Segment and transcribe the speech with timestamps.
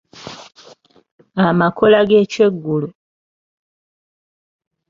[1.47, 2.87] Amakola g’ekyeggulo.